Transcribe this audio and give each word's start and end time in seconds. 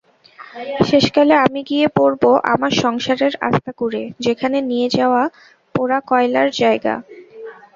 শেষকালে 0.87 1.35
আমি 1.45 1.61
গিয়ে 1.63 1.87
পড়ব 1.97 2.21
আমার 2.53 2.71
সংসারের 2.83 3.33
আঁস্তাকুড়ে, 3.47 4.03
যেখানে 4.25 4.57
নিবে-যাওয়া 4.69 5.23
পোড়া 5.75 5.99
কয়লার 6.09 6.49
জায়গা। 6.59 6.93